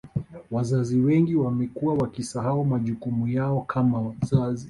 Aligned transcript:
Wazazi 0.51 0.99
wengi 0.99 1.35
wamekuwa 1.35 1.93
wakisahau 1.95 2.65
majukumu 2.65 3.27
yao 3.27 3.61
kama 3.61 4.01
wazazi 4.01 4.59